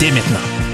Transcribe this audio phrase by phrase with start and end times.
[0.00, 0.73] Dès maintenant.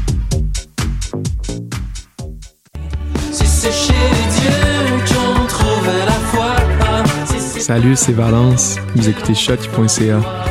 [7.59, 8.77] Salut, c'est Valence.
[8.95, 10.50] Vous écoutez shot.ca.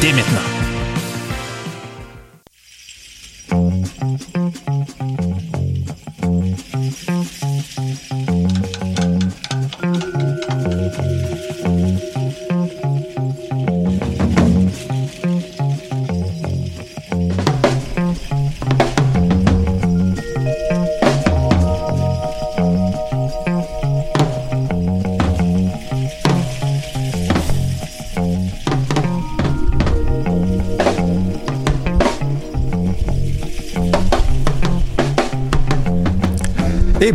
[0.00, 0.64] dès maintenant.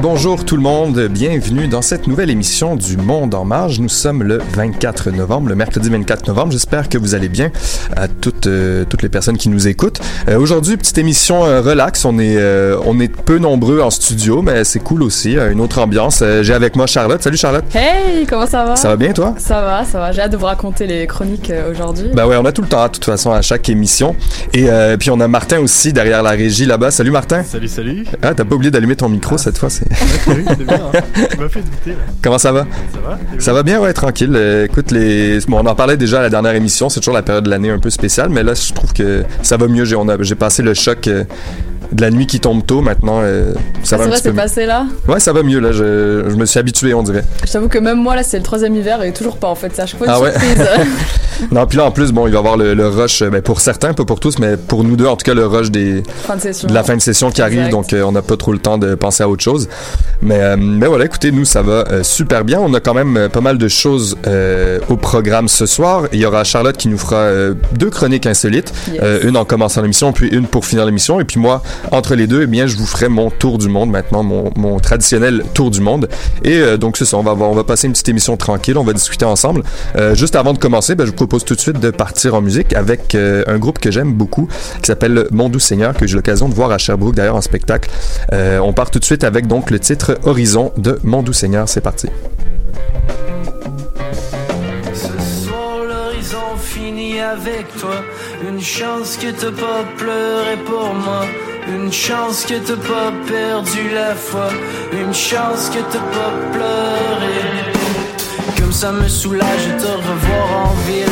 [0.02, 3.80] Bonjour tout le monde, bienvenue dans cette nouvelle émission du Monde en marge.
[3.80, 6.52] Nous sommes le 24 novembre, le mercredi 24 novembre.
[6.54, 7.52] J'espère que vous allez bien
[7.98, 10.00] à toutes euh, toutes les personnes qui nous écoutent.
[10.30, 12.06] Euh, Aujourd'hui, petite émission euh, relax.
[12.06, 15.60] On est euh, on est peu nombreux en studio, mais c'est cool aussi, euh, une
[15.60, 16.20] autre ambiance.
[16.22, 17.22] Euh, J'ai avec moi Charlotte.
[17.22, 17.66] Salut Charlotte.
[17.76, 18.76] Hey, comment ça va?
[18.78, 19.36] Ça va bien toi?
[19.38, 20.12] Ça va, ça va.
[20.14, 22.08] J'ai hâte de vous raconter les chroniques euh, aujourd'hui.
[22.14, 24.16] Ben ouais, on a tout le temps de toute façon à chaque émission.
[24.54, 26.92] Et euh, puis on a Martin aussi derrière la régie là-bas.
[26.92, 27.44] Salut Martin.
[27.44, 28.06] Salut, salut.
[28.22, 29.89] Ah, t'as pas oublié d'allumer ton micro cette fois, c'est
[32.22, 32.68] Comment ça va?
[32.94, 34.36] Ça va Ça va bien, ouais, tranquille.
[34.66, 35.40] Écoute, les...
[35.48, 36.90] bon, on en parlait déjà à la dernière émission.
[36.90, 39.58] C'est toujours la période de l'année un peu spéciale, mais là, je trouve que ça
[39.58, 39.86] va mieux.
[39.86, 41.24] J'ai, a- passé le choc euh,
[41.92, 42.82] de la nuit qui tombe tôt.
[42.82, 43.54] Maintenant, euh,
[43.84, 44.86] ça Ah, va c'est passé là?
[45.08, 45.72] Ouais, ça va mieux là.
[45.72, 47.24] Je, je me suis habitué, on dirait.
[47.46, 49.72] Je t'avoue que même moi là, c'est le troisième hiver et toujours pas en fait.
[49.74, 50.34] C'est à chaque fois une Ah ouais?
[51.52, 53.22] Non, puis là, en plus, bon, il va y avoir le, le rush.
[53.22, 55.46] euh, Ben, pour certains, pas pour tous, mais pour nous deux, en tout cas, le
[55.48, 56.68] rush des fin de session.
[56.68, 58.78] de la fin de session qui arrive, donc euh, on n'a pas trop le temps
[58.78, 59.70] de penser à autre chose.
[60.22, 62.60] Mais, euh, mais voilà, écoutez, nous, ça va super bien.
[62.60, 64.18] On a quand même pas mal de choses
[64.90, 66.08] au programme ce soir.
[66.12, 67.30] Il y aura Charlotte qui nous fera
[67.74, 69.24] deux chroniques insolites, Yes.
[69.24, 71.22] Une en commençant l'émission, puis une pour finir l'émission.
[71.22, 73.90] Et puis moi, entre les deux, eh bien, je vous ferai mon tour du monde
[73.90, 76.10] maintenant, mon, traditionnel tour du monde.
[76.44, 78.84] Et euh, donc c'est ça, on va, on va passer une petite émission tranquille, on
[78.84, 79.64] va discuter ensemble.
[79.96, 82.42] Euh, juste avant de commencer, ben, je vous propose tout de suite de partir en
[82.42, 84.48] musique avec euh, un groupe que j'aime beaucoup,
[84.82, 87.90] qui s'appelle Mon Doux Seigneur, que j'ai l'occasion de voir à Sherbrooke d'ailleurs en spectacle.
[88.32, 91.68] On part tout de suite avec donc le titre Horizon de Mon Doux Seigneur.
[91.68, 92.08] C'est parti.
[101.68, 104.50] Une chance que t'as pas perdu la foi.
[104.94, 107.40] Une chance que t'as pas pleuré.
[108.58, 111.06] Comme ça me soulage de te revoir en ville.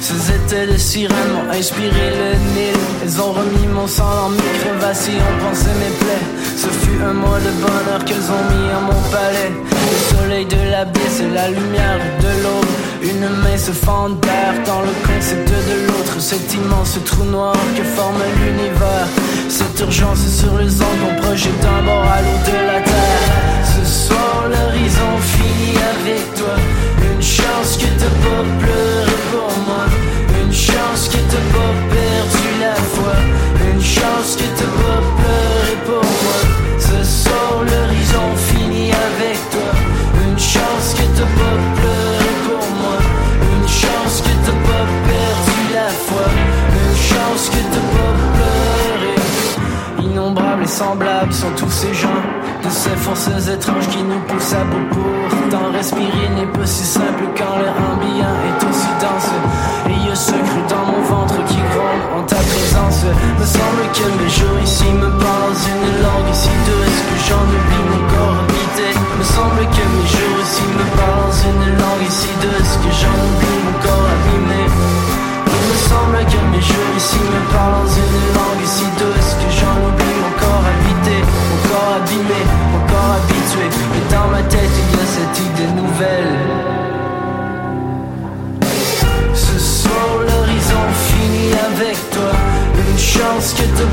[0.00, 2.80] Ces étés de sirènes m'ont inspiré le Nil.
[3.02, 6.26] Elles ont remis mon sang dans mes crevasses et ont pensé mes plaies.
[6.56, 9.52] Ce fut un mois de bonheur qu'elles ont mis à mon palais.
[9.90, 14.54] Le soleil de la baie, c'est la lumière de l'aube Une main se fend d'air
[14.66, 16.20] dans le concept de l'autre.
[16.20, 19.08] Cet immense trou noir que forme l'univers.
[19.48, 23.24] Cette urgence sur les ondes qu'on projette d'un bord à l'autre de la terre.
[23.64, 26.56] Ce soir l'horizon finit avec toi.
[27.10, 29.84] Une chance que t'as pas pleuré pour moi.
[30.42, 33.14] Une chance que t'as pas perdu la foi.
[33.70, 35.47] Une chance que t'as pas pleuré
[50.78, 52.22] semblables sont tous ces gens.
[52.62, 57.24] De ces forces étranges qui nous poussent à bout pourtant respirer n'est pas si simple
[57.36, 59.30] quand l'air ambiant est aussi dense.
[59.88, 63.04] Et il y a ce cru dans mon ventre qui gronde en ta présence.
[63.40, 64.47] Me semble que mes jours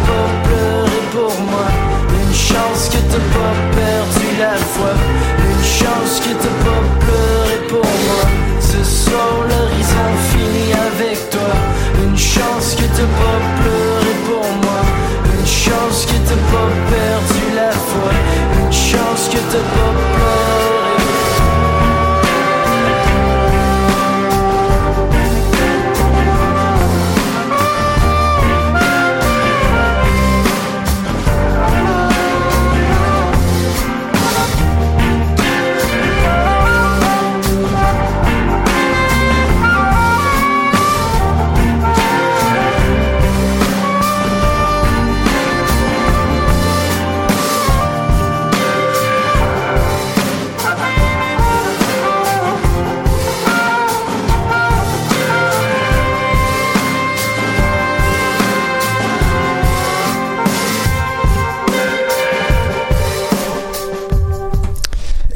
[0.07, 1.67] pas pleuré pour moi.
[2.19, 4.93] Une chance que t'as pas perdu la foi.
[5.49, 8.23] Une chance que t'as pas pleuré pour moi.
[8.59, 11.53] Ce soir l'horizon finit avec toi.
[12.03, 14.81] Une chance que t'as pas pleuré pour moi.
[15.33, 18.11] Une chance que t'as pas perdu la foi.
[18.59, 19.94] Une chance que t'as pas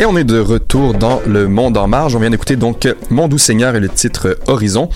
[0.01, 2.15] Et on est de retour dans le monde en marge.
[2.15, 4.87] On vient d'écouter donc Mon doux Seigneur et le titre Horizon.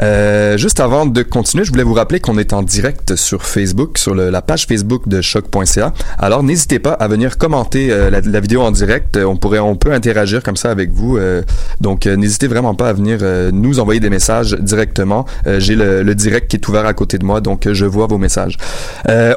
[0.00, 3.98] Euh, juste avant de continuer, je voulais vous rappeler qu'on est en direct sur Facebook,
[3.98, 5.92] sur la page Facebook de choc.ca.
[6.16, 9.16] Alors n'hésitez pas à venir commenter euh, la, vidéo en direct.
[9.16, 11.16] On pourrait, on peut interagir comme ça avec vous.
[11.16, 11.42] Euh,
[11.80, 15.26] donc euh, n'hésitez vraiment pas à venir euh, nous envoyer des messages directement.
[15.58, 18.56] J'ai le, direct qui est ouvert à côté de moi, donc je vois vos messages.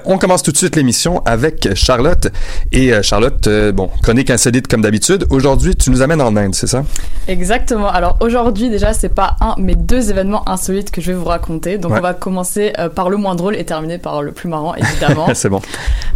[0.05, 2.27] On commence tout de suite l'émission avec Charlotte.
[2.71, 5.14] Et Charlotte, bon, chronique insolite comme d'habitude.
[5.29, 6.83] Aujourd'hui, tu nous amènes en Inde, c'est ça?
[7.27, 7.89] Exactement.
[7.89, 11.77] Alors aujourd'hui déjà c'est pas un mais deux événements insolites que je vais vous raconter.
[11.79, 11.97] Donc Ouais.
[11.99, 15.27] on va commencer euh, par le moins drôle et terminer par le plus marrant évidemment.
[15.33, 15.59] c'est bon.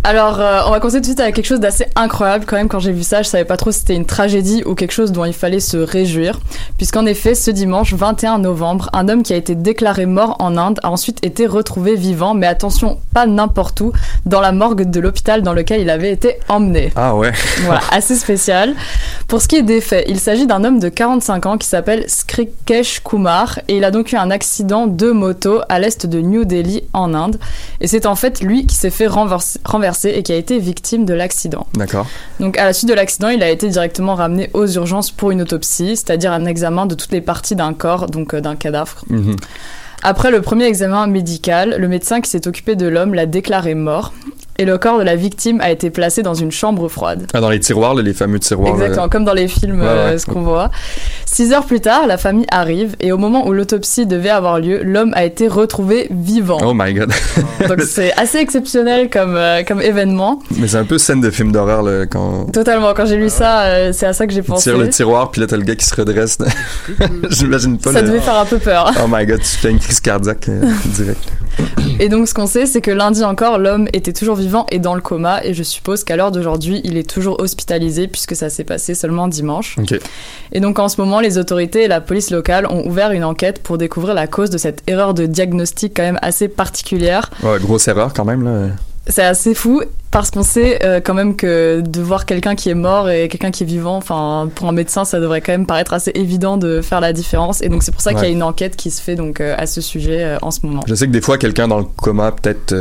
[0.03, 2.67] Alors euh, on va commencer tout de suite avec quelque chose d'assez incroyable quand même
[2.67, 5.11] quand j'ai vu ça je savais pas trop si c'était une tragédie ou quelque chose
[5.11, 6.39] dont il fallait se réjouir
[6.77, 10.79] puisqu'en effet ce dimanche 21 novembre un homme qui a été déclaré mort en Inde
[10.83, 13.91] a ensuite été retrouvé vivant mais attention pas n'importe où
[14.27, 16.91] dans la morgue de l'hôpital dans lequel il avait été emmené.
[16.95, 17.31] Ah ouais.
[17.63, 18.75] Voilà, assez spécial.
[19.27, 22.05] Pour ce qui est des faits, il s'agit d'un homme de 45 ans qui s'appelle
[22.07, 26.45] Skrikesh Kumar et il a donc eu un accident de moto à l'est de New
[26.45, 27.39] Delhi en Inde.
[27.81, 31.05] Et c'est en fait lui qui s'est fait renverser, renverser et qui a été victime
[31.05, 31.67] de l'accident.
[31.75, 32.07] D'accord.
[32.39, 35.41] Donc à la suite de l'accident, il a été directement ramené aux urgences pour une
[35.41, 39.03] autopsie, c'est-à-dire un examen de toutes les parties d'un corps, donc euh, d'un cadavre.
[39.09, 39.35] Mhm.
[40.01, 44.13] Après le premier examen médical, le médecin qui s'est occupé de l'homme l'a déclaré mort
[44.59, 47.25] et le corps de la victime a été placé dans une chambre froide.
[47.33, 48.73] Ah, dans les tiroirs, les fameux tiroirs.
[48.73, 50.17] Exactement, comme dans les films, Ouais, euh, ouais.
[50.17, 50.69] ce qu'on voit.
[51.25, 54.81] Six heures plus tard, la famille arrive et au moment où l'autopsie devait avoir lieu,
[54.83, 56.57] l'homme a été retrouvé vivant.
[56.61, 57.09] Oh my god.
[57.69, 60.39] Donc c'est assez exceptionnel comme, euh, comme événement.
[60.57, 63.61] Mais c'est un peu scène de film d'horreur, là, quand Totalement, quand j'ai lu ça,
[63.61, 64.69] euh, c'est à ça que j'ai pensé.
[64.71, 66.37] tires le tiroir, puis là, t'as le gars qui se redresse.
[67.29, 68.07] J'imagine pas Ça le...
[68.09, 68.91] devait faire un peu peur.
[69.01, 71.19] Oh my god, tu fais une crise cardiaque euh, direct.
[71.99, 74.95] Et donc ce qu'on sait, c'est que lundi encore, l'homme était toujours vivant et dans
[74.95, 78.63] le coma et je suppose qu'à l'heure d'aujourd'hui, il est toujours hospitalisé puisque ça s'est
[78.63, 79.77] passé seulement dimanche.
[80.51, 83.61] Et donc en ce moment, les autorités et la police locale ont ouvert une enquête
[83.61, 87.29] pour découvrir la cause de cette erreur de diagnostic quand même assez particulière.
[87.43, 88.73] Ouais, grosse erreur quand même, là.
[89.07, 92.75] C'est assez fou parce qu'on sait euh, quand même que de voir quelqu'un qui est
[92.75, 95.93] mort et quelqu'un qui est vivant, enfin pour un médecin, ça devrait quand même paraître
[95.93, 97.61] assez évident de faire la différence.
[97.61, 99.53] Et donc c'est pour ça qu'il y a une enquête qui se fait donc euh,
[99.57, 100.81] à ce sujet euh, en ce moment.
[100.87, 102.75] Je sais que des fois, quelqu'un dans le coma peut-être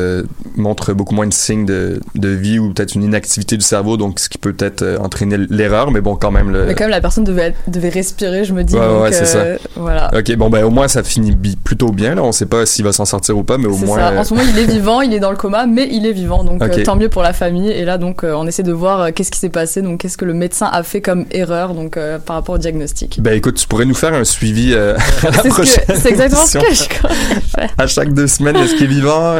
[0.56, 4.20] montre beaucoup moins de signes de, de vie ou peut-être une inactivité du cerveau, donc
[4.20, 6.50] ce qui peut peut-être entraîner l'erreur, mais bon, quand même.
[6.50, 6.64] Le...
[6.64, 8.74] Mais quand même, la personne devait, être- devait respirer, je me dis.
[8.74, 10.10] Ouais, donc, ouais, c'est euh, Voilà.
[10.16, 12.22] Ok, bon, ben au moins ça finit plutôt bien, là.
[12.22, 13.98] On sait pas s'il va s'en sortir ou pas, mais au moins.
[13.98, 14.18] ça.
[14.18, 16.44] En ce moment, il est vivant, il est dans le coma, mais il est vivant.
[16.44, 17.70] Donc, euh, tant mieux pour la famille.
[17.70, 19.82] Et là, donc, euh, on essaie de voir euh, qu'est-ce qui s'est passé.
[19.82, 23.20] Donc, qu'est-ce que le médecin a fait comme erreur donc, par rapport au diagnostic.
[23.22, 24.98] Ben écoute, tu pourrais nous faire un suivi à la
[25.32, 25.84] C'est ce prochaine.
[25.94, 27.10] c'est exactement ce que je crois.
[27.78, 29.34] À chaque deux semaines, est-ce qu'il est vivant?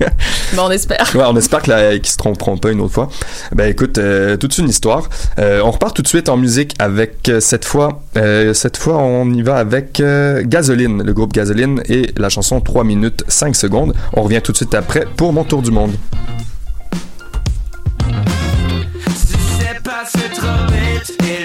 [0.00, 1.10] Mais on espère.
[1.14, 3.08] Ouais, on espère que la- qu'ils se tromperont pas une autre fois.
[3.54, 3.98] Ben écoute,
[4.40, 5.08] toute une histoire.
[5.38, 8.02] On repart tout de suite en musique avec cette fois,
[8.52, 10.02] cette fois on y va avec
[10.44, 13.94] Gasoline, le groupe Gasoline et la chanson 3 minutes 5 secondes.
[14.14, 15.96] On revient tout de suite après pour mon tour du monde.
[19.16, 21.43] Si c'est passé trop vite, et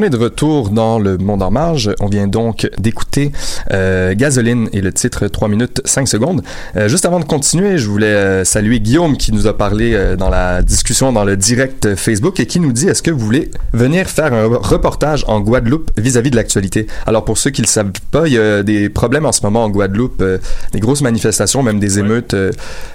[0.00, 1.90] On est de retour dans le monde en marge.
[2.00, 3.32] On vient donc d'écouter
[3.70, 6.40] euh, Gasoline et le titre 3 minutes 5 secondes.
[6.74, 10.16] Euh, juste avant de continuer, je voulais euh, saluer Guillaume qui nous a parlé euh,
[10.16, 13.50] dans la discussion dans le direct Facebook et qui nous dit est-ce que vous voulez
[13.74, 16.86] venir faire un reportage en Guadeloupe vis-à-vis de l'actualité?
[17.04, 19.42] Alors pour ceux qui ne le savent pas, il y a des problèmes en ce
[19.42, 20.24] moment en Guadeloupe,
[20.72, 22.34] des grosses manifestations, même des émeutes,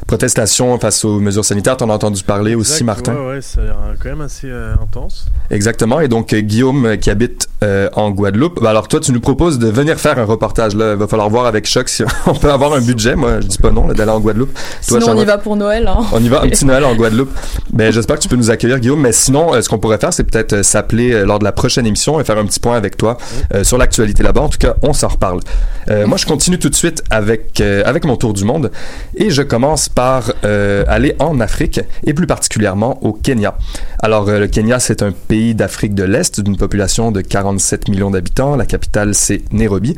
[0.07, 1.77] protestations face aux mesures sanitaires.
[1.77, 3.13] T'en as entendu parler aussi, Martin?
[3.13, 5.27] Ouais, ouais, ça a l'air euh, quand même assez intense.
[5.51, 5.99] Exactement.
[5.99, 9.59] Et donc, Guillaume, euh, qui habite euh, en Guadeloupe, bah, alors toi, tu nous proposes
[9.59, 10.75] de venir faire un reportage.
[10.75, 13.15] Là, il va falloir voir avec Choc si on peut avoir un budget.
[13.15, 14.53] Moi, je dis pas non d'aller en Guadeloupe.
[14.87, 15.87] Toi, Sinon, on y va pour Noël.
[15.87, 16.05] Hein.
[16.11, 17.31] on y va, un petit Noël en Guadeloupe.
[17.71, 19.01] Ben, j'espère que tu peux nous accueillir, Guillaume.
[19.01, 22.19] Mais sinon, euh, ce qu'on pourrait faire, c'est peut-être s'appeler lors de la prochaine émission
[22.19, 23.17] et faire un petit point avec toi
[23.63, 24.41] sur l'actualité là-bas.
[24.41, 25.39] En tout cas, on s'en reparle.
[25.87, 28.71] Moi, je continue tout de suite avec avec mon tour du monde
[29.15, 33.55] et je commence par aller en Afrique et plus particulièrement au Kenya.
[33.99, 38.55] Alors, le Kenya, c'est un pays d'Afrique de l'Est d'une population de 47 millions d'habitants.
[38.55, 39.95] La capitale, c'est Nairobi.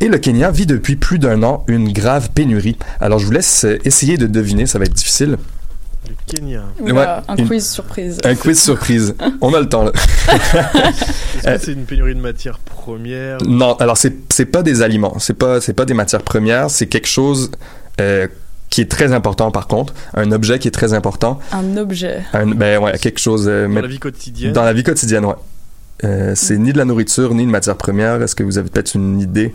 [0.00, 2.76] Et le Kenya vit depuis plus d'un an une grave pénurie.
[3.00, 5.36] Alors, je vous laisse essayer de deviner, ça va être difficile.
[6.08, 6.62] Le Kenya.
[6.80, 8.18] Oula, un une- quiz surprise.
[8.24, 9.14] Un quiz surprise.
[9.40, 9.92] On a le temps, là.
[10.32, 14.82] Est-ce Euh, que c'est une pénurie de matières premières Non, alors c'est c'est pas des
[14.82, 17.50] aliments, c'est pas c'est pas des matières premières, c'est quelque chose
[18.00, 18.26] euh,
[18.70, 22.20] qui est très important par contre, un objet qui est très important, Un objet.
[22.32, 25.24] un, ben ouais, quelque chose euh, dans mais- la vie quotidienne dans la vie quotidienne,
[25.24, 25.34] ouais.
[26.04, 28.22] Euh, c'est ni de la nourriture ni une matière première.
[28.22, 29.52] Est-ce que vous avez peut-être une idée?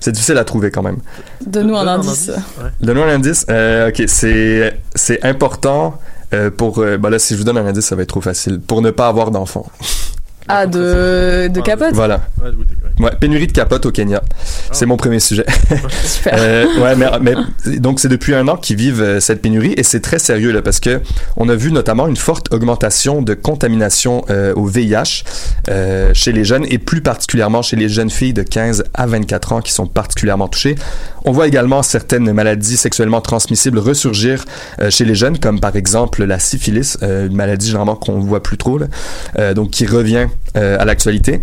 [0.00, 0.98] C'est difficile à trouver quand même.
[1.46, 2.30] Donne-nous un indice.
[2.80, 3.46] Donne-moi un indice.
[3.48, 5.98] Euh, ok, c'est c'est important
[6.32, 6.80] euh, pour.
[6.80, 8.60] ben là, si je vous donne un indice, ça va être trop facile.
[8.60, 9.66] Pour ne pas avoir d'enfants.
[10.48, 12.20] Ah, de, de Ah, capote Voilà.
[13.00, 14.22] Ouais, pénurie de capote au Kenya.
[14.72, 15.44] C'est mon premier sujet.
[16.04, 16.34] Super.
[16.38, 19.82] Euh, ouais, mais, mais donc c'est depuis un an qu'ils vivent euh, cette pénurie et
[19.82, 21.00] c'est très sérieux là parce que
[21.36, 25.24] on a vu notamment une forte augmentation de contamination euh, au VIH
[25.68, 29.52] euh, chez les jeunes et plus particulièrement chez les jeunes filles de 15 à 24
[29.54, 30.76] ans qui sont particulièrement touchées.
[31.26, 34.44] On voit également certaines maladies sexuellement transmissibles ressurgir
[34.80, 38.42] euh, chez les jeunes comme par exemple la syphilis, euh, une maladie généralement qu'on voit
[38.42, 38.86] plus trop là,
[39.38, 41.40] euh, donc qui revient à l'actualité.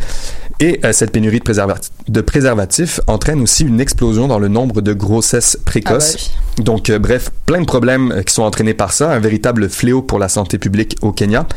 [0.59, 4.81] Et euh, cette pénurie de, préservati- de préservatifs entraîne aussi une explosion dans le nombre
[4.81, 6.17] de grossesses précoces.
[6.19, 9.19] Ah bah Donc, euh, bref, plein de problèmes euh, qui sont entraînés par ça, un
[9.19, 11.47] véritable fléau pour la santé publique au Kenya.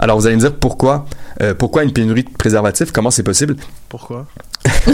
[0.00, 1.06] Alors, vous allez me dire pourquoi,
[1.42, 3.56] euh, pourquoi une pénurie de préservatifs, comment c'est possible?
[3.88, 4.26] Pourquoi?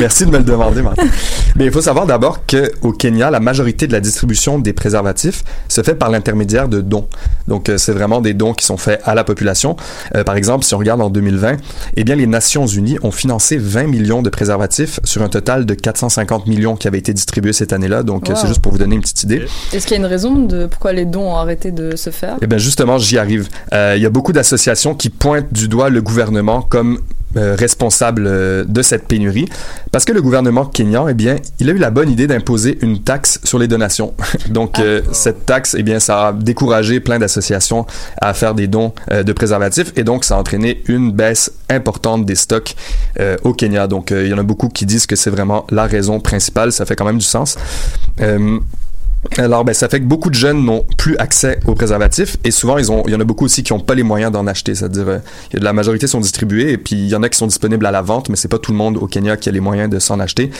[0.00, 1.04] Merci de me le demander, Martin.
[1.56, 5.82] Mais il faut savoir d'abord qu'au Kenya, la majorité de la distribution des préservatifs se
[5.82, 7.06] fait par l'intermédiaire de dons.
[7.48, 9.76] Donc, euh, c'est vraiment des dons qui sont faits à la population.
[10.14, 11.56] Euh, par exemple, si on regarde en 2020,
[11.96, 15.74] eh bien, les Nations Unies ont financé 20 millions de préservatifs sur un total de
[15.74, 18.02] 450 millions qui avaient été distribués cette année-là.
[18.02, 18.36] Donc, Wow.
[18.36, 19.44] c'est juste pour vous donner une petite idée.
[19.72, 22.36] Est-ce qu'il y a une raison de pourquoi les dons ont arrêté de se faire?
[22.40, 23.48] Eh bien, justement, j'y arrive.
[23.72, 26.98] Euh, Il y a beaucoup d'associations qui pointent du doigt le gouvernement comme
[27.36, 29.48] euh, responsable euh, de cette pénurie,
[29.90, 33.02] parce que le gouvernement kényan, eh bien, il a eu la bonne idée d'imposer une
[33.02, 34.12] taxe sur les donations.
[34.50, 37.86] Donc, euh, cette taxe, eh bien, ça a découragé plein d'associations
[38.20, 42.26] à faire des dons euh, de préservatifs, et donc ça a entraîné une baisse importante
[42.26, 42.74] des stocks
[43.18, 43.86] euh, au Kenya.
[43.86, 46.70] Donc, euh, il y en a beaucoup qui disent que c'est vraiment la raison principale.
[46.70, 47.56] Ça fait quand même du sens.
[49.38, 52.76] Alors, ben, ça fait que beaucoup de jeunes n'ont plus accès aux préservatifs et souvent,
[52.78, 54.74] ils ont, il y en a beaucoup aussi qui n'ont pas les moyens d'en acheter.
[54.74, 55.18] C'est-à-dire, euh,
[55.54, 58.02] la majorité sont distribués et puis il y en a qui sont disponibles à la
[58.02, 60.18] vente, mais c'est pas tout le monde au Kenya qui a les moyens de s'en
[60.20, 60.50] acheter.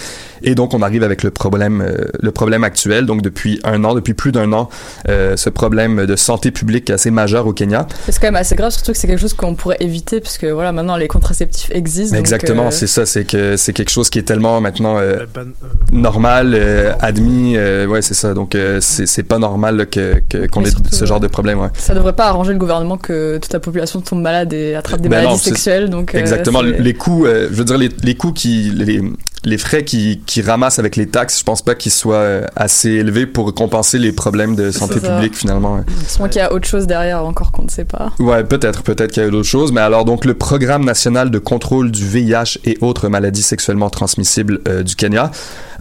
[0.42, 3.04] Et donc, on arrive avec le problème, euh, le problème actuel.
[3.04, 4.68] Donc, depuis un an, depuis plus d'un an,
[5.08, 7.86] euh, ce problème de santé publique assez majeur au Kenya.
[8.08, 10.72] C'est quand même assez grave, surtout que c'est quelque chose qu'on pourrait éviter, puisque voilà,
[10.72, 12.16] maintenant les contraceptifs existent.
[12.16, 13.06] donc, Exactement, euh, c'est ça.
[13.06, 15.44] C'est que c'est quelque chose qui est tellement maintenant euh, euh,
[15.92, 17.56] normal, euh, admis.
[17.56, 18.34] euh, ouais, c'est ça.
[18.34, 21.60] Donc, euh, c'est pas normal là, que qu'on ait ce genre de problème.
[21.60, 21.68] Ouais.
[21.74, 25.08] Ça devrait pas arranger le gouvernement que toute la population tombe malade et attrape des
[25.08, 25.90] Ben maladies sexuelles.
[25.90, 26.62] Donc, euh, Exactement.
[26.62, 29.02] les coûts, euh, je veux dire, les, les coûts qui, les,
[29.44, 32.90] les frais qui, qui ramassent avec les taxes, je pense pas qu'ils soient euh, assez
[32.90, 35.76] élevés pour compenser les problèmes de santé publique finalement.
[35.76, 35.82] ouais.
[36.06, 38.12] Sûrement qu'il y a autre chose derrière encore qu'on ne sait pas.
[38.18, 39.72] Ouais, peut-être, peut-être qu'il y a eu d'autres choses.
[39.72, 44.60] Mais alors, donc, le Programme national de contrôle du VIH et autres maladies sexuellement transmissibles
[44.68, 45.30] euh, du Kenya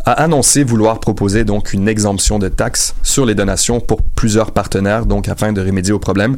[0.06, 5.06] a annoncé vouloir proposer donc une exemption de taxes sur les donations pour plusieurs partenaires,
[5.06, 6.38] donc afin de remédier au problème.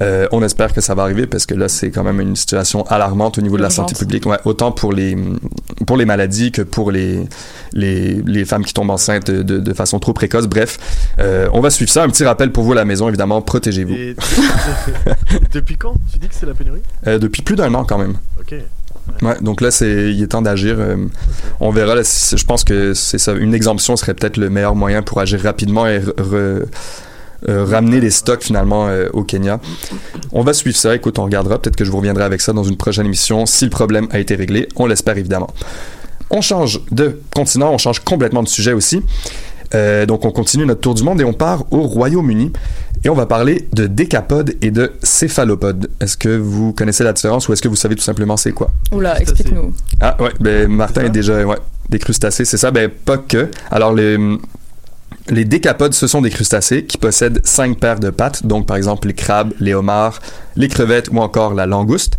[0.00, 2.84] Euh, on espère que ça va arriver parce que là, c'est quand même une situation
[2.86, 5.16] alarmante au niveau de la santé publique, ouais, autant pour les
[5.86, 7.20] pour les maladies que pour les
[7.72, 10.46] les, les femmes qui tombent enceintes de, façon trop précoce.
[10.46, 10.78] Bref,
[11.18, 12.02] euh, on va suivre ça.
[12.02, 13.94] Un petit rappel pour vous à la maison, évidemment, protégez-vous.
[13.94, 14.16] Et
[15.52, 16.80] depuis quand tu dis que c'est la pénurie?
[17.06, 18.14] Euh, depuis plus d'un an quand même.
[18.40, 18.54] Ok.
[19.22, 20.76] Ouais, donc là, c'est, il est temps d'agir.
[20.78, 20.96] euh,
[21.60, 21.94] on verra.
[21.94, 23.32] Là, je pense que c'est ça.
[23.32, 26.64] Une exemption serait peut-être le meilleur moyen pour agir rapidement et re-
[27.48, 29.58] euh, ramener les stocks finalement euh, au Kenya.
[30.32, 30.94] On va suivre ça.
[30.94, 31.58] Écoute, on regardera.
[31.60, 34.18] Peut-être que je vous reviendrai avec ça dans une prochaine émission si le problème a
[34.18, 34.68] été réglé.
[34.76, 35.48] On l'espère évidemment.
[36.30, 37.72] On change de continent.
[37.72, 39.02] On change complètement de sujet aussi.
[39.74, 42.52] Euh, donc, on continue notre tour du monde et on part au Royaume-Uni.
[43.04, 45.88] Et on va parler de décapodes et de céphalopodes.
[46.00, 48.70] Est-ce que vous connaissez la différence ou est-ce que vous savez tout simplement c'est quoi?
[48.92, 49.72] Oula, explique-nous.
[50.00, 51.10] Ah ouais, ben Martin est ça?
[51.10, 51.56] déjà ouais,
[51.88, 53.48] des crustacés, c'est ça, ben pas que.
[53.70, 54.18] Alors les
[55.28, 59.08] les décapodes, ce sont des crustacés qui possèdent cinq paires de pattes, donc par exemple
[59.08, 60.20] les crabes, les homards,
[60.56, 62.16] les crevettes ou encore la langouste.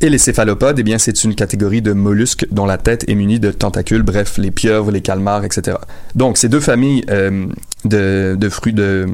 [0.00, 3.38] Et les céphalopodes, eh bien, c'est une catégorie de mollusques dont la tête est munie
[3.38, 5.76] de tentacules, bref, les pieuvres, les calmars, etc.
[6.16, 7.46] Donc, ces deux familles euh,
[7.84, 9.06] de, de fruits de...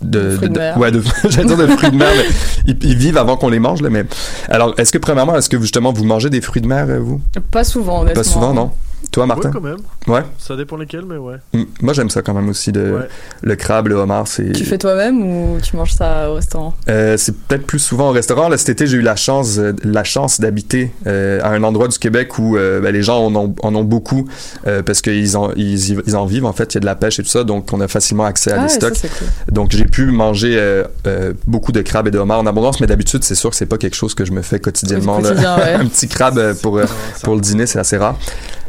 [0.00, 0.76] De fruits de mer.
[0.78, 2.24] Ouais, de, j'allais dire de fruits de mer, mais
[2.66, 4.04] ils, ils vivent avant qu'on les mange, là, mais...
[4.48, 7.20] Alors, est-ce que, premièrement, est-ce que, justement, vous mangez des fruits de mer, euh, vous?
[7.52, 8.20] Pas souvent, honnêtement.
[8.22, 8.72] Pas souvent, non?
[9.10, 9.48] Toi, Martin?
[9.50, 9.76] Ouais, quand même.
[10.06, 10.22] Ouais.
[10.38, 11.36] Ça dépend lesquels, mais ouais.
[11.82, 12.72] Moi, j'aime ça quand même aussi.
[12.72, 13.08] De, Ouais.
[13.42, 14.52] Le crabe, le homard, c'est.
[14.52, 16.74] Tu fais toi-même ou tu manges ça au restaurant?
[16.88, 18.48] Euh, c'est peut-être plus souvent au restaurant.
[18.48, 21.88] Là, cet été, j'ai eu la chance, euh, la chance d'habiter euh, à un endroit
[21.88, 24.26] du Québec où euh, ben, les gens en ont, en ont beaucoup
[24.66, 26.44] euh, parce qu'ils en, ils, en vivent.
[26.46, 28.24] En fait, il y a de la pêche et tout ça, donc on a facilement
[28.24, 28.98] accès à Ah des ça stocks.
[29.18, 29.54] cool.
[29.54, 32.86] Donc, j'ai pu manger euh, euh, beaucoup de crabes et de homards en abondance, mais
[32.86, 35.20] d'habitude, c'est sûr que c'est pas quelque chose que je me fais quotidiennement.
[35.20, 36.84] Quotidien, un petit crabe pour, euh,
[37.22, 38.16] pour le dîner, c'est assez rare.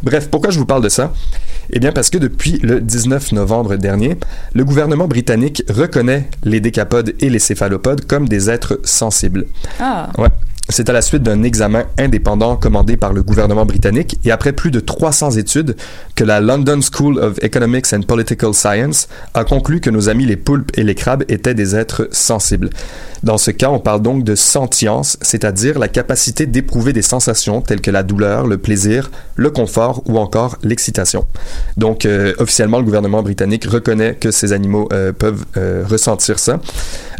[0.02, 1.14] Bref, pourquoi je vous parle de ça?
[1.72, 4.18] Eh bien, parce que depuis le 19 novembre dernier,
[4.54, 9.46] le gouvernement britannique reconnaît les décapodes et les céphalopodes comme des êtres sensibles.
[9.80, 10.10] Ah,
[10.70, 14.72] C'est à la suite d'un examen indépendant commandé par le gouvernement britannique et après plus
[14.72, 15.76] de 300 études
[16.16, 20.38] que la London School of Economics and Political Science a conclu que nos amis les
[20.38, 22.70] poulpes et les crabes étaient des êtres sensibles.
[23.24, 27.82] Dans ce cas, on parle donc de sentience, c'est-à-dire la capacité d'éprouver des sensations telles
[27.82, 31.26] que la douleur, le plaisir, le confort ou encore l'excitation.
[31.78, 36.60] Donc, euh, officiellement, le gouvernement britannique reconnaît que ces animaux euh, peuvent euh, ressentir ça.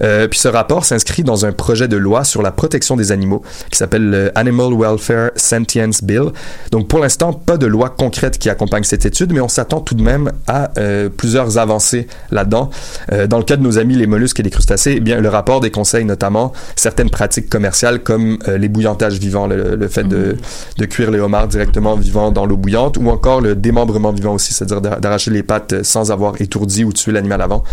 [0.02, 3.33] Euh, puis ce rapport s'inscrit dans un projet de loi sur la protection des animaux
[3.34, 6.32] animaux, qui s'appelle le Animal Welfare Sentience Bill.
[6.72, 9.96] Donc pour l'instant, pas de loi concrète qui accompagne cette étude, mais on s'attend tout
[9.96, 12.70] de même à euh, plusieurs avancées là-dedans.
[13.12, 15.30] Euh, dans le cas de nos amis les mollusques et les crustacés, eh bien le
[15.30, 20.38] rapport déconseille notamment certaines pratiques commerciales comme euh, les bouillantages vivants, le, le fait de,
[20.78, 24.54] de cuire les homards directement vivants dans l'eau bouillante, ou encore le démembrement vivant aussi,
[24.54, 27.64] c'est-à-dire d'a- d'arracher les pattes sans avoir étourdi ou tué l'animal avant.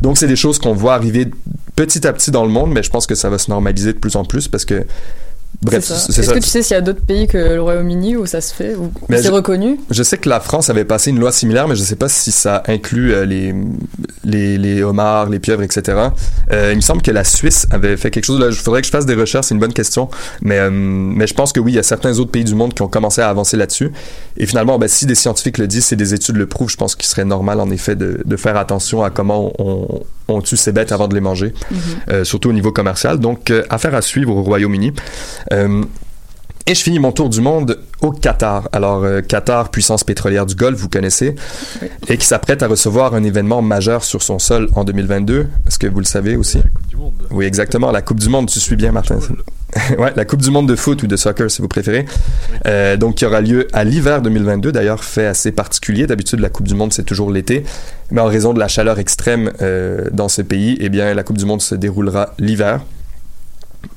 [0.00, 1.30] Donc c'est des choses qu'on voit arriver
[1.76, 3.98] petit à petit dans le monde, mais je pense que ça va se normaliser de
[3.98, 4.84] plus en plus parce que
[5.62, 6.00] bref, C'est ça.
[6.12, 8.40] c'est Est-ce que tu sais s'il y a d'autres pays que le Royaume-Uni où ça
[8.40, 9.78] se fait, où Mais c'est je- reconnu?
[9.90, 12.30] Je sais que la France avait passé une loi similaire, mais je sais pas si
[12.32, 13.54] ça inclut euh, les,
[14.24, 15.98] les, les homards, les pieuvres, etc.
[16.52, 18.38] Euh, il me semble que la Suisse avait fait quelque chose.
[18.40, 20.08] Là, il faudrait que je fasse des recherches, c'est une bonne question.
[20.42, 22.74] Mais, euh, mais je pense que oui, il y a certains autres pays du monde
[22.74, 23.90] qui ont commencé à avancer là-dessus.
[24.36, 26.94] Et finalement, ben, si des scientifiques le disent, si des études le prouvent, je pense
[26.94, 30.72] qu'il serait normal, en effet, de, de faire attention à comment on, on tue ces
[30.72, 31.54] bêtes avant de les manger,
[32.10, 33.18] euh, surtout au niveau commercial.
[33.18, 34.92] Donc, affaire à suivre au Royaume-Uni.
[35.52, 35.82] Euh,
[36.68, 38.68] et je finis mon tour du monde au Qatar.
[38.72, 41.34] Alors, euh, Qatar, puissance pétrolière du Golfe, vous connaissez,
[42.08, 45.48] et qui s'apprête à recevoir un événement majeur sur son sol en 2022.
[45.66, 46.58] Est-ce que vous le savez aussi?
[46.90, 47.14] du monde.
[47.30, 47.90] Oui, exactement.
[47.90, 49.18] La Coupe du Monde, tu suis bien, Martin.
[49.98, 52.04] ouais, la Coupe du Monde de foot ou de soccer, si vous préférez.
[52.66, 54.70] Euh, donc, qui aura lieu à l'hiver 2022.
[54.70, 56.06] D'ailleurs, fait assez particulier.
[56.06, 57.64] D'habitude, la Coupe du Monde, c'est toujours l'été.
[58.10, 61.38] Mais en raison de la chaleur extrême euh, dans ce pays, eh bien, la Coupe
[61.38, 62.82] du Monde se déroulera l'hiver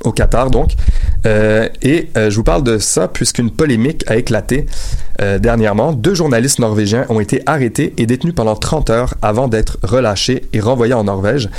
[0.04, 0.72] au Qatar donc.
[1.26, 4.66] Euh, et euh, je vous parle de ça puisqu'une polémique a éclaté
[5.22, 5.94] euh, dernièrement.
[5.94, 10.60] Deux journalistes norvégiens ont été arrêtés et détenus pendant 30 heures avant d'être relâchés et
[10.60, 11.50] renvoyés en Norvège.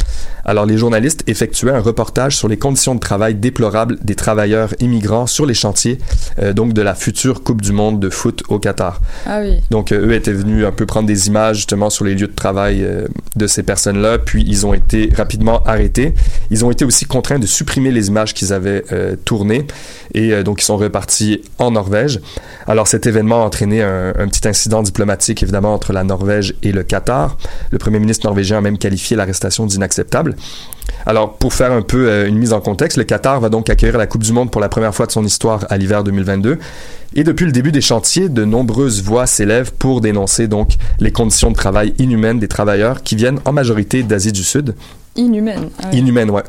[0.44, 5.28] Alors les journalistes effectuaient un reportage sur les conditions de travail déplorables des travailleurs immigrants
[5.28, 5.98] sur les chantiers
[6.56, 9.00] donc de la future Coupe du Monde de foot au Qatar.
[9.24, 9.60] Ah oui.
[9.70, 12.84] Donc, eux étaient venus un peu prendre des images justement sur les lieux de travail
[13.36, 16.12] de ces personnes-là, puis ils ont été rapidement arrêtés.
[16.50, 19.66] Ils ont été aussi contraints de supprimer les images qu'ils avaient euh, tournées,
[20.14, 22.20] et euh, donc ils sont repartis en Norvège.
[22.66, 26.82] Alors, cet événement a entraîné un, petit incident diplomatique, évidemment, entre la Norvège et le
[26.82, 27.36] Qatar.
[27.70, 30.36] Le premier ministre norvégien a même qualifié l'arrestation d'inacceptable.
[31.06, 33.98] Alors, pour faire un peu euh, une mise en contexte, le Qatar va donc accueillir
[33.98, 36.58] la Coupe du Monde pour la première fois de son histoire à l'hiver 2022.
[37.14, 41.50] Et depuis le début des chantiers, de nombreuses voix s'élèvent pour dénoncer donc les conditions
[41.50, 44.74] de travail inhumaines des travailleurs qui viennent en majorité d'Asie du Sud.
[45.16, 45.68] Inhumaine.
[45.82, 45.98] Ah oui.
[45.98, 46.42] Inhumaines, ouais.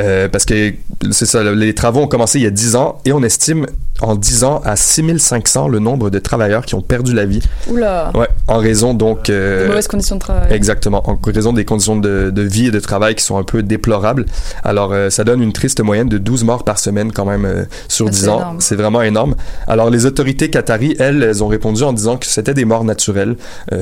[0.00, 0.72] Euh, parce que
[1.10, 3.66] c'est ça, les travaux ont commencé il y a 10 ans et on estime
[4.00, 7.40] en 10 ans à 6500 le nombre de travailleurs qui ont perdu la vie.
[7.68, 8.10] Oula.
[8.14, 9.30] Ouais, en raison donc...
[9.30, 10.52] euh, De mauvaises conditions de travail.
[10.52, 13.62] Exactement, en raison des conditions de, de vie et de travail qui sont un peu
[13.62, 14.26] déplorables.
[14.64, 17.64] Alors, euh, ça donne une triste moyenne de 12 morts par semaine quand même euh,
[17.88, 18.56] sur Ah, 10 c'est ans.
[18.58, 19.34] C'est vraiment énorme.
[19.66, 23.36] Alors, les autorités qataries, elles, elles ont répondu en disant que c'était des morts naturelles.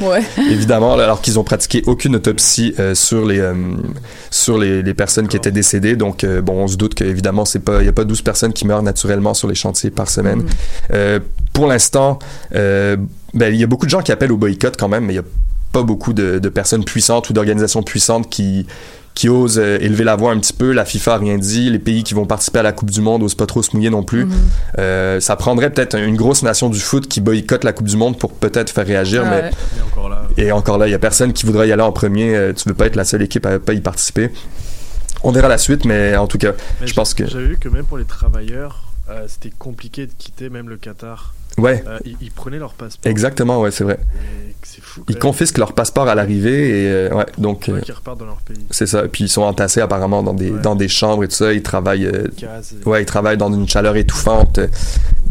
[0.00, 0.22] Ouais.
[0.50, 3.54] évidemment, alors qu'ils ont pratiqué aucune autopsie sur les euh,
[4.30, 5.96] sur les, les personnes qui étaient décédées.
[5.96, 8.52] Donc, euh, bon, on se doute qu'évidemment, c'est pas, il y a pas 12 personnes
[8.52, 10.40] qui meurent naturellement sur les chantiers par semaine.
[10.40, 10.48] Mhm.
[10.92, 11.20] Euh,
[11.52, 12.18] pour l'instant,
[12.52, 12.98] ben,
[13.34, 15.20] il y a beaucoup de gens qui appellent au boycott quand même, mais il y
[15.20, 15.24] a
[15.72, 18.66] pas beaucoup de, de personnes puissantes ou d'organisations puissantes qui
[19.16, 20.72] qui osent euh, élever la voix un petit peu.
[20.72, 21.70] La FIFA a rien dit.
[21.70, 23.88] Les pays qui vont participer à la Coupe du Monde osent pas trop se mouiller
[23.90, 24.26] non plus.
[24.26, 24.32] Mhm.
[24.78, 28.18] Euh, ça prendrait peut-être une grosse nation du foot qui boycotte la Coupe du Monde
[28.18, 29.50] pour peut-être faire réagir, Ah mais ouais.
[30.36, 30.86] Et encore là.
[30.86, 32.36] il y a personne qui voudrait y aller en premier.
[32.36, 34.30] Euh, tu veux pas être la seule équipe à pas y participer.
[35.22, 36.52] On verra la suite, mais en tout cas,
[36.82, 40.12] Mais je pense que J'avais vu que même pour les travailleurs, euh, c'était compliqué de
[40.18, 41.32] quitter même le Qatar.
[41.58, 43.10] Ouais, Euh, ils, ils prenaient leur passeport.
[43.10, 43.98] exactement, ouais, c'est vrai.
[44.48, 45.02] Et que c'est fou.
[45.08, 48.26] Ils confisquent leur passeport à l'arrivée et euh, ouais, donc Ouais, euh, qu'ils repartent dans
[48.26, 48.56] leur pays.
[48.70, 49.02] c'est ça.
[49.08, 50.60] Puis ils sont entassés apparemment dans des Ouais.
[50.60, 51.52] dans des chambres et tout ça.
[51.52, 52.26] Ils travaillent, euh,
[52.84, 54.60] et- ouais, ils travaillent dans une chaleur étouffante.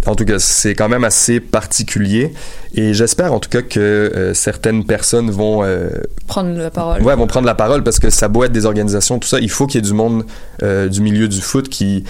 [0.08, 2.34] En tout cas, c'est quand même assez particulier.
[2.76, 5.90] Et j'espère en tout cas que euh, certaines personnes vont euh,
[6.28, 7.02] Prendre la parole.
[7.02, 9.40] Ouais, vont prendre la parole parce que ça doit être des organisations, tout ça.
[9.40, 10.26] Il faut qu'il y ait du monde
[10.62, 12.04] euh, du milieu du foot qui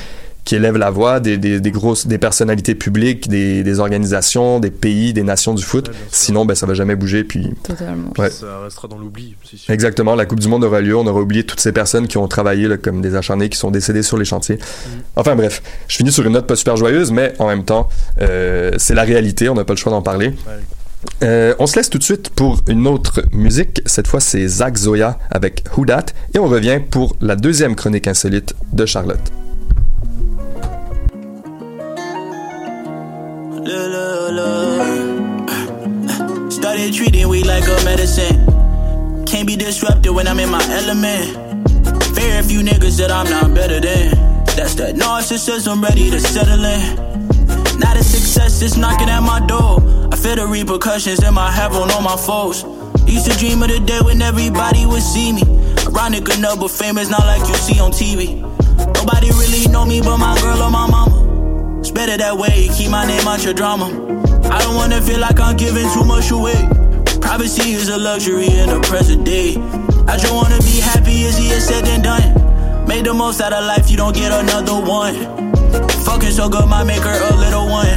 [0.46, 4.70] qui élève la voix, des, des, des grosses, des personnalités publiques, des, des organisations, des
[4.70, 5.88] pays, des nations du foot.
[5.90, 5.94] Ouais.
[6.12, 7.24] Sinon, ben ça va jamais bouger.
[7.24, 8.12] Puis Totalement.
[8.18, 8.30] Ouais.
[8.30, 9.36] Ça restera dans l'oubli,
[9.68, 12.28] exactement, la Coupe du Monde aura lieu, on aura oublié toutes ces personnes qui ont
[12.28, 14.60] travaillé là, comme des acharnés, qui sont décédés sur les chantiers.
[15.16, 17.90] Enfin bref, je finis sur une note pas super joyeuse, mais en même temps,
[18.22, 20.28] euh, c'est la réalité, on n'a pas le choix d'en parler.
[20.28, 21.24] Ouais.
[21.24, 23.82] Euh, on se laisse tout de suite pour une autre musique.
[23.86, 26.06] Cette fois, c'est Zach Zoya avec Who Dat.
[26.34, 29.32] Et on revient pour la deuxième chronique insolite de Charlotte.
[36.52, 38.46] Started treating weed like a medicine.
[39.26, 41.36] Can't be disrupted when I'm in my element.
[42.14, 44.12] Very few niggas that I'm not better than.
[44.56, 47.80] That's that narcissism ready to settle in.
[47.80, 49.82] Not a success, it's knocking at my door.
[50.14, 52.64] I feel the repercussions in my heaven on all my foes.
[53.08, 55.42] Used to dream of the day when everybody would see me.
[55.88, 58.42] Ironic enough, but famous not like you see on TV.
[58.94, 61.25] Nobody really know me but my girl or my mama.
[61.96, 63.88] Better that way, keep my name out your drama.
[64.52, 66.60] I don't wanna feel like I'm giving too much away.
[67.22, 69.56] Privacy is a luxury in the present day.
[70.06, 72.86] I just wanna be happy, easier said than done.
[72.86, 75.16] Made the most out of life, you don't get another one.
[76.04, 77.88] Fucking so good, might make her a little one.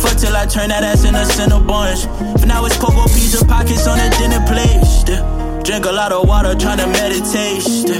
[0.00, 2.08] Fuck till I turn that ass into bunch.
[2.40, 5.64] For now it's Cocoa pizza pockets on a dinner plate.
[5.64, 7.92] Drink a lot of water, try to meditate.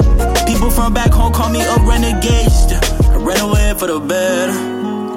[0.48, 2.48] People from back home call me a renegade.
[3.12, 4.71] I ran away for the better.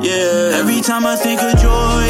[0.06, 0.60] Yeah.
[0.62, 1.70] Every time I think of joy,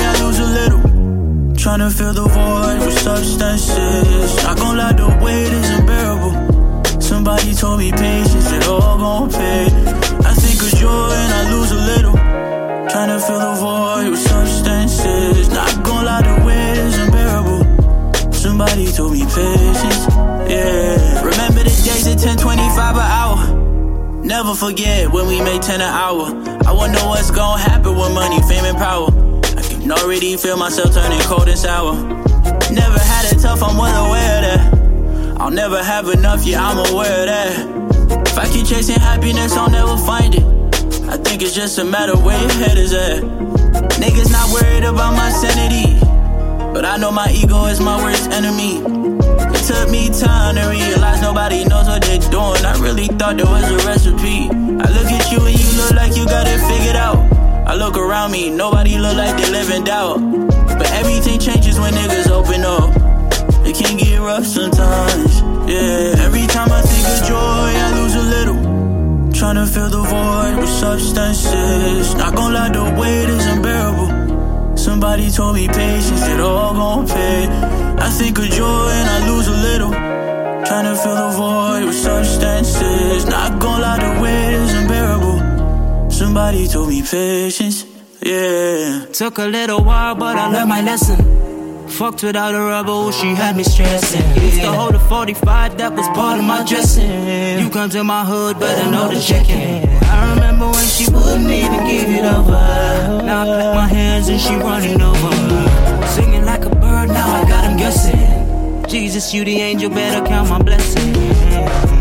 [0.10, 1.55] I lose a little.
[1.55, 4.36] Trying to fill the void with substances.
[4.43, 6.99] Not gonna lie, the weight is unbearable.
[6.99, 9.67] Somebody told me patience, it all gon' pay.
[10.27, 12.17] I think of joy and I lose a little.
[12.91, 15.47] Trying to fill the void with substances.
[15.53, 18.34] Not gonna lie, the weight is unbearable.
[18.34, 20.03] Somebody told me patience,
[20.51, 21.23] yeah.
[21.23, 23.39] Remember the days at 1025 an hour.
[24.25, 26.55] Never forget when we made 10 an hour.
[26.67, 29.08] I wonder what's gonna happen with money, fame, and power.
[29.58, 31.93] I can already feel myself turning cold and sour.
[32.71, 35.39] Never had it tough, I'm well aware that.
[35.39, 38.28] I'll never have enough, yeah, I'm aware of that.
[38.28, 40.43] If I keep chasing happiness, I'll never find it.
[41.08, 43.21] I think it's just a matter where your head is at.
[44.01, 45.99] Niggas not worried about my sanity.
[46.73, 49.14] But I know my ego is my worst enemy.
[49.65, 52.63] Took me time to realize nobody knows what they're doing.
[52.63, 54.47] I really thought there was a recipe.
[54.47, 57.17] I look at you and you look like you got it figured out.
[57.65, 60.19] I look around me, nobody look like they live in doubt.
[60.67, 62.93] But everything changes when niggas open up.
[63.65, 66.13] It can get rough sometimes, yeah.
[66.23, 69.32] Every time I think of joy, I lose a little.
[69.34, 72.14] Trying to fill the void with substances.
[75.15, 77.47] Somebody told me patience, it all gon' pay.
[77.47, 79.91] I think of joy and I lose a little.
[79.91, 83.25] Trying to fill the void with substances.
[83.25, 86.12] Not gonna lie, the weight is unbearable.
[86.12, 87.86] Somebody told me patience,
[88.21, 89.06] yeah.
[89.13, 91.88] Took a little while, but I learned my lesson.
[91.88, 94.43] Fucked without a rubber, she had me stressing.
[94.43, 97.58] Used to hold a 45, that was part of my dressing.
[97.62, 100.05] You come to my hood, better know the checking.
[100.56, 102.52] Remember when she wouldn't even give it over.
[103.26, 106.08] Now I pack my hands and she running over.
[106.08, 108.88] Singing like a bird, now I got him guessing.
[108.88, 111.94] Jesus, you the angel, better count my blessings.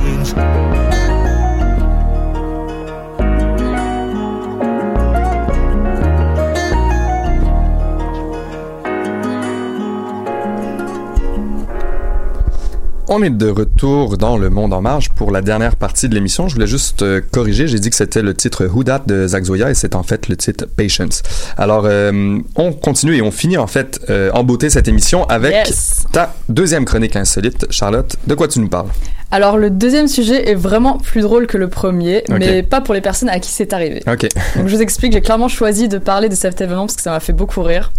[13.06, 16.48] On est de retour dans le monde en marge pour la dernière partie de l'émission.
[16.48, 19.44] Je voulais juste euh, corriger, j'ai dit que c'était le titre Who Dat de Zach
[19.44, 21.22] Zoya et c'est en fait le titre Patience.
[21.58, 25.52] Alors, euh, on continue et on finit en fait euh, en beauté cette émission avec
[25.52, 26.06] Yes.
[26.12, 27.66] ta deuxième chronique insolite.
[27.70, 28.88] Charlotte, de quoi tu nous parles?
[29.30, 33.00] Alors le deuxième sujet est vraiment plus drôle que le premier, mais pas pour les
[33.00, 34.00] personnes à qui c'est arrivé.
[34.06, 34.28] Ok.
[34.56, 37.10] Donc je vous explique, j'ai clairement choisi de parler de cet événement parce que ça
[37.10, 37.92] m'a fait beaucoup rire.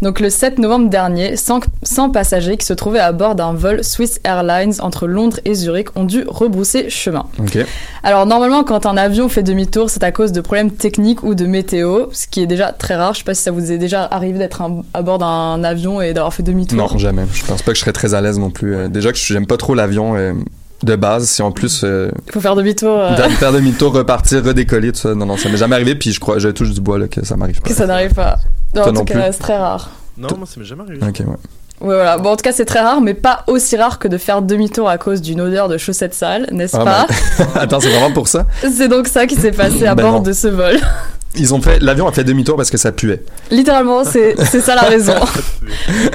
[0.00, 3.84] Donc le 7 novembre dernier, 100, 100 passagers qui se trouvaient à bord d'un vol
[3.84, 4.47] Swiss Airlines
[4.80, 7.26] entre Londres et Zurich ont dû rebrousser chemin.
[7.38, 7.58] Ok.
[8.02, 11.46] Alors normalement quand un avion fait demi-tour, c'est à cause de problèmes techniques ou de
[11.46, 13.14] météo, ce qui est déjà très rare.
[13.14, 14.62] Je sais pas si ça vous est déjà arrivé d'être
[14.94, 16.78] à bord d'un avion et d'avoir fait demi-tour.
[16.78, 17.24] Non, jamais.
[17.32, 18.74] Je pense pas que je serais très à l'aise non plus.
[18.74, 20.32] Euh, déjà que je- j'aime pas trop l'avion euh,
[20.82, 21.28] de base.
[21.28, 22.96] Si en plus euh, Il faut faire demi-tour.
[22.98, 25.94] euh, faire demi-tour, repartir, redécoller, tout ça, non, non, ça m'est jamais arrivé.
[25.94, 27.68] Puis je crois, je touche du bois là, que ça m'arrive pas.
[27.68, 28.38] que ça n'arrive pas.
[28.74, 29.90] Non, Toi en non tout cas, c'est très rare.
[30.16, 31.00] Non, moi, ça m'est jamais arrivé.
[31.06, 31.36] Ok, ouais.
[31.80, 32.18] Ouais, voilà.
[32.18, 34.88] Bon, en tout cas, c'est très rare, mais pas aussi rare que de faire demi-tour
[34.88, 37.06] à cause d'une odeur de chaussettes sales, n'est-ce Ah, pas
[37.60, 38.46] Attends, c'est vraiment pour ça.
[38.60, 40.20] C'est donc ça qui s'est passé à Ben bord non.
[40.20, 40.76] de ce vol.
[41.36, 43.22] Ils ont fait, l'avion a fait demi-tour parce que ça puait.
[43.50, 45.12] Littéralement, c'est c'est ça la raison.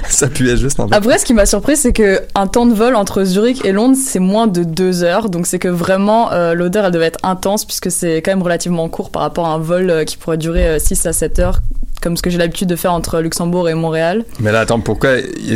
[0.10, 0.84] ça puait juste fait.
[0.92, 3.96] Après, ce qui m'a surpris, c'est que un temps de vol entre Zurich et Londres,
[3.98, 5.30] c'est moins de deux heures.
[5.30, 8.90] Donc, c'est que vraiment, euh, l'odeur, elle devait être intense puisque c'est quand même relativement
[8.90, 11.60] court par rapport à un vol euh, qui pourrait durer euh, 6 à 7 heures,
[12.04, 14.26] comme ce que j'ai l'habitude de faire entre Luxembourg et Montréal.
[14.40, 15.12] Mais là, attends, pourquoi,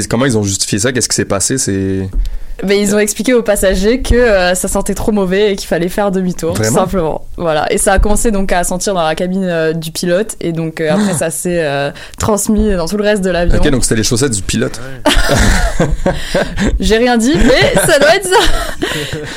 [0.09, 0.93] comment ils ont justifié ça?
[0.93, 1.57] Qu'est-ce qui s'est passé?
[1.57, 2.09] C'est
[2.65, 5.89] Mais ils ont expliqué aux passagers que euh, ça sentait trop mauvais et qu'il fallait
[5.89, 7.25] faire demi-tour, simplement.
[7.37, 7.71] Voilà.
[7.71, 10.81] Et ça a commencé donc à sentir dans la cabine euh, du pilote et donc
[10.81, 13.57] euh, après ça s'est euh, transmis dans tout le reste de l'avion.
[13.57, 14.79] Ok, donc c'était les chaussettes du pilote.
[16.79, 18.39] J'ai rien dit, mais ça doit être ça.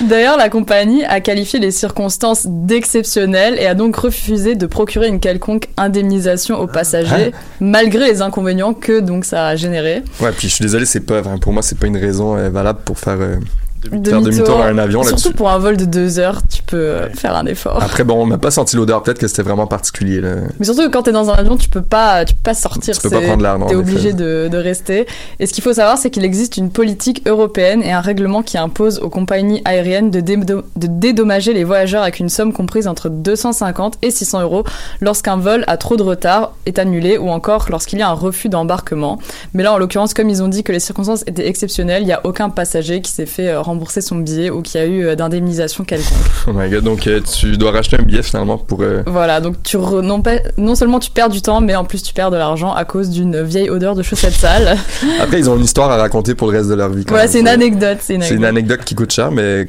[0.03, 5.21] D'ailleurs, la compagnie a qualifié les circonstances d'exceptionnelles et a donc refusé de procurer une
[5.21, 10.03] quelconque indemnisation aux passagers, malgré les inconvénients que donc ça a généré.
[10.21, 12.99] Ouais, puis je suis désolé, c'est pas, pour moi, c'est pas une raison valable pour
[12.99, 13.60] faire стараем.
[13.89, 17.09] Faire demi-tour à un avion Surtout pour un vol de deux heures, tu peux euh,
[17.11, 17.83] faire un effort.
[17.83, 19.03] Après, bon, on n'a pas senti l'odeur.
[19.03, 20.21] Peut-être que c'était vraiment particulier.
[20.21, 20.37] Là.
[20.59, 22.95] Mais surtout que quand t'es dans un avion, tu peux pas, tu peux pas sortir.
[22.95, 25.07] Tu peux pas prendre l'air, non, T'es obligé de, de rester.
[25.39, 28.59] Et ce qu'il faut savoir, c'est qu'il existe une politique européenne et un règlement qui
[28.59, 33.09] impose aux compagnies aériennes de, dédo- de dédommager les voyageurs avec une somme comprise entre
[33.09, 34.65] 250 et 600 euros
[35.01, 38.49] lorsqu'un vol a trop de retard, est annulé ou encore lorsqu'il y a un refus
[38.49, 39.19] d'embarquement.
[39.55, 42.13] Mais là, en l'occurrence, comme ils ont dit que les circonstances étaient exceptionnelles, il y
[42.13, 45.15] a aucun passager qui s'est fait euh, rembourser son billet ou qui a eu euh,
[45.17, 46.19] d'indemnisation quelconque.
[46.47, 46.85] Oh my god.
[46.85, 48.83] Donc, euh, tu dois racheter un billet finalement pour.
[48.83, 51.85] euh, Voilà, donc tu re- non, pas- non seulement tu perds du temps, mais en
[51.85, 54.77] plus tu perds de l'argent à cause d'une vieille odeur de chaussettes sales.
[55.21, 57.05] Après, ils ont une histoire à raconter pour le reste de leur vie.
[57.05, 57.33] quand voilà, même.
[57.33, 57.99] c'est une anecdote.
[58.01, 58.71] C'est une C'est une anecdote.
[58.73, 59.67] anecdote qui coûte cher, mais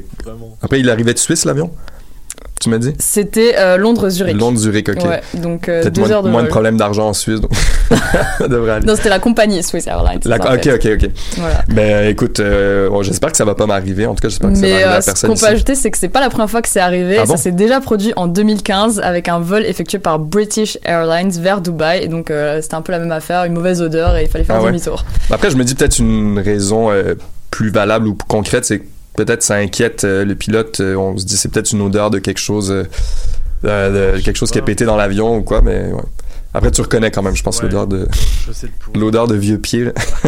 [0.61, 1.71] après, il arrivait de Suisse l'avion?
[2.61, 2.93] Tu m'as dit?
[2.99, 4.39] C'était euh, Londres-Zurich.
[4.39, 5.03] Londres-Zurich, ok.
[5.03, 7.51] Ouais, donc euh, Peut-être deux moins, heures de moins de problèmes d'argent en Suisse, donc
[8.37, 8.85] ça devrait aller.
[8.85, 10.19] Non, c'était la compagnie Swiss Airlines.
[10.25, 11.09] La- ça, ok, ok, ok.
[11.37, 11.61] Voilà.
[11.69, 14.05] Ben écoute, euh, bon, j'espère que ça va pas m'arriver.
[14.05, 15.45] En tout cas, j'espère que ça va Mais arriver euh, à ce personne qu'on peut
[15.47, 17.17] ajouter, c'est que c'est pas la première fois que c'est arrivé.
[17.17, 17.31] Ah bon?
[17.31, 22.03] ça s'est déjà produit en 2015 avec un vol effectué par British Airlines vers Dubaï.
[22.03, 24.43] Et donc euh, c'était un peu la même affaire, une mauvaise odeur et il fallait
[24.43, 24.67] faire Ah ouais.
[24.67, 25.03] demi-tour.
[25.31, 27.15] Après, je me dis peut-être une raison euh,
[27.49, 28.85] plus valable ou plus concrète, c'est que
[29.25, 30.79] peut-être ça inquiète euh, le pilote.
[30.79, 32.71] euh, on se dit c'est peut-être une odeur de quelque chose,
[33.65, 36.01] euh, de quelque chose qui a pété dans l'avion ou quoi, mais ouais.
[36.53, 37.69] Après, tu reconnais quand même, je pense, Ouais.
[37.69, 38.09] l'odeur de
[38.93, 39.87] l'odeur de vieux pieds.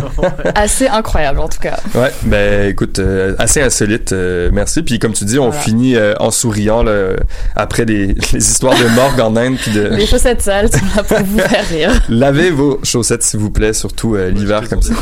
[0.56, 1.78] Assez incroyable en tout cas.
[1.96, 4.84] Ouais, ben écoute, euh, assez insolite, euh, merci.
[4.84, 5.62] Puis comme tu dis, on Voilà.
[5.62, 7.16] finit euh, en souriant là,
[7.58, 11.04] après les, les histoires de morgue en Inde, puis de Les chaussettes sales sont là
[11.04, 11.92] pour vous faire rire.
[12.08, 14.94] lavez vos chaussettes s'il vous plaît, surtout euh, l'hiver comme ça.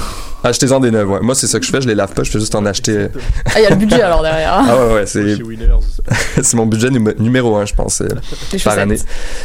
[0.43, 1.09] Achetez-en des neuves.
[1.09, 1.19] Ouais.
[1.21, 3.07] Moi, c'est ça que je fais, je les lave pas, je fais juste en acheter.
[3.45, 4.53] Ah, il y a le budget alors derrière.
[4.67, 5.35] Ah ouais, ouais, c'est
[6.41, 8.07] c'est mon budget numé- numéro un, je pense, euh,
[8.63, 8.97] par année.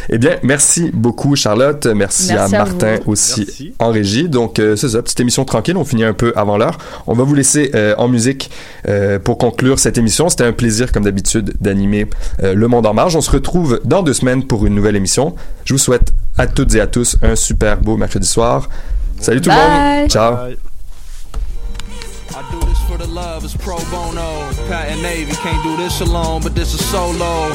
[0.09, 1.87] Eh bien, merci beaucoup, Charlotte.
[1.87, 3.13] Merci, Merci à à Martin vous.
[3.13, 3.75] aussi Merci.
[3.79, 4.29] en régie.
[4.29, 5.77] Donc, euh, c'est ça, petite émission tranquille.
[5.77, 6.79] On finit un peu avant l'heure.
[7.07, 8.51] On va vous laisser euh, en musique
[8.89, 10.29] euh, pour conclure cette émission.
[10.29, 12.07] C'était un plaisir, comme d'habitude, d'animer
[12.43, 13.17] euh, Le Monde en Marge.
[13.17, 15.35] On se retrouve dans deux semaines pour une nouvelle émission.
[15.65, 18.69] Je vous souhaite à toutes et à tous un super beau mercredi soir.
[19.21, 20.11] Salut tout le monde.
[20.11, 20.37] Ciao.
[20.37, 20.57] Bye.
[22.37, 24.43] I do this the love, is pro bono.
[24.71, 27.51] And Navy can't do this alone, but this is solo.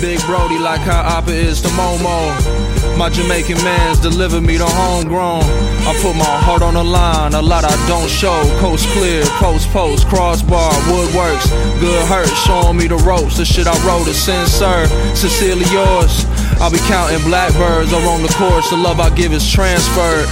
[0.00, 2.96] Big Brody, like how Oppa is to Momo.
[2.96, 5.42] My Jamaican mans deliver me the homegrown.
[5.88, 8.40] I put my heart on the line, a lot I don't show.
[8.60, 11.48] Coast clear, post post, crossbar, woodworks.
[11.80, 13.36] Good hurt, showing me the ropes.
[13.36, 16.24] The shit I wrote is sincere, sincerely yours.
[16.60, 18.68] I'll be counting blackbirds or on the course.
[18.70, 20.28] The love I give is transferred.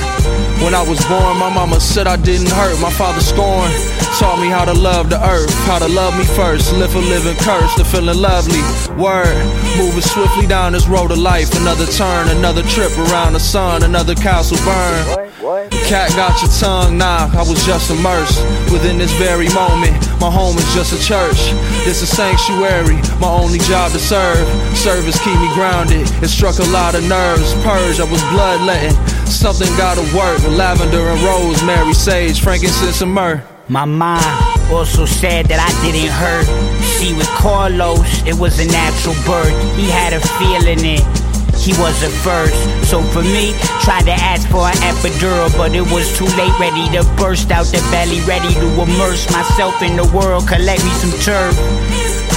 [0.63, 2.81] When I was born, my mama said I didn't hurt.
[2.81, 3.73] My father scorned,
[4.19, 6.73] taught me how to love the earth, how to love me first.
[6.73, 8.61] Live a living curse, to feeling lovely.
[8.95, 9.35] Word,
[9.77, 11.55] moving swiftly down this road of life.
[11.55, 15.29] Another turn, another trip around the sun, another castle burn.
[15.71, 19.97] The cat got your tongue, nah, I was just immersed within this very moment.
[20.21, 21.39] My home is just a church,
[21.87, 24.47] it's a sanctuary, my only job to serve.
[24.77, 27.55] Service keep me grounded, it struck a lot of nerves.
[27.63, 28.97] Purge, I was bloodletting,
[29.27, 30.43] something gotta work.
[30.49, 33.43] Lavender and rosemary, sage, frankincense and myrrh.
[33.71, 34.25] My mom
[34.73, 36.49] also said that I didn't hurt.
[36.97, 39.53] See, with Carlos, it was a natural birth.
[39.77, 41.05] He had a feeling it.
[41.53, 42.57] He was the first.
[42.89, 43.53] So for me,
[43.85, 46.57] tried to ask for an epidural, but it was too late.
[46.59, 50.93] Ready to burst out the belly, ready to immerse myself in the world, collect me
[50.97, 51.53] some turf.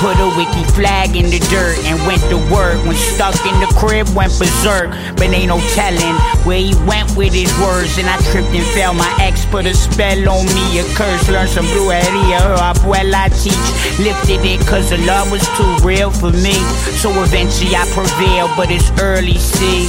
[0.01, 2.81] Put a wiki flag in the dirt and went to work.
[2.89, 4.89] When stuck in the crib, went berserk.
[5.13, 7.99] But ain't no telling where he went with his words.
[7.99, 8.95] And I tripped and fell.
[8.95, 11.29] My ex put a spell on me, a curse.
[11.29, 12.41] Learned some brujeria.
[12.41, 13.53] Her abuela teach.
[14.01, 16.57] Lifted it cause the love was too real for me.
[16.97, 19.85] So eventually I prevailed, but it's early, see.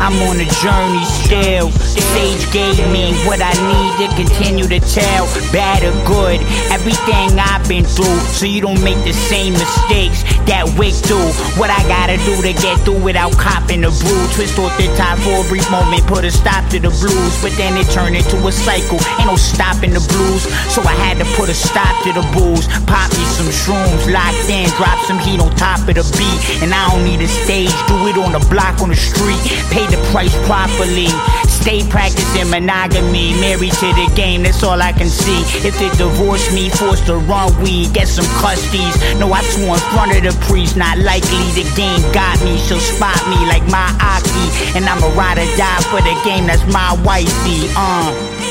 [0.00, 1.70] I'm on a journey still.
[1.70, 5.26] Sage gave me what I need to continue to tell.
[5.52, 8.18] Bad or good, everything I've been through.
[8.32, 11.18] So you don't make the same mistakes that Wick do.
[11.58, 14.22] What I gotta do to get through without copping the brew.
[14.34, 17.34] Twist off the top for a brief moment, put a stop to the blues.
[17.42, 19.00] But then it turned into a cycle.
[19.18, 20.46] Ain't no stopping the blues.
[20.70, 22.70] So I had to put a stop to the booze.
[22.86, 26.62] Pop me some shrooms, locked in, drop some heat on top of the beat.
[26.62, 29.40] And I don't need a stage, do it on the block on the street.
[29.74, 31.10] Pay the price properly.
[31.48, 35.40] Stay practicing monogamy, married to the game, that's all I can see.
[35.66, 38.92] If it divorce me, forced to run weed, get some custies.
[39.18, 42.58] No, I swore in front of the priest, not likely the game got me.
[42.58, 46.46] She'll spot me like my Aki, and I'm a ride or die for the game,
[46.46, 48.43] that's my wifey, uh.